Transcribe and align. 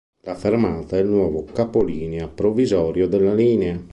La 0.23 0.33
fermata 0.33 0.97
è 0.97 1.01
il 1.01 1.05
nuovo 1.05 1.43
capolinea 1.43 2.27
provvisorio 2.27 3.07
della 3.07 3.35
linea. 3.35 3.79